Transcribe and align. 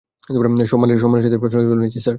সম্মানের 0.65 1.23
সাথে 1.25 1.37
প্রশ্নটা 1.37 1.67
তুলে 1.69 1.81
নিচ্ছি। 1.83 1.99